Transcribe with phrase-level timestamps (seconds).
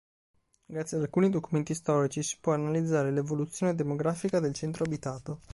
[0.65, 5.41] Grazie ad alcuni documenti storici si può analizzare l'evoluzione demografica del centro abitato.